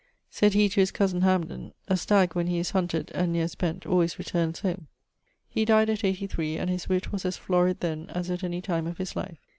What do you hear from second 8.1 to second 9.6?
at any time of his life.